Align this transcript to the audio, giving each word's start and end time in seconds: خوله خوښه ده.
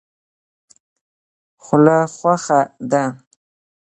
خوله 1.63 1.97
خوښه 2.15 2.61
ده. 2.91 3.03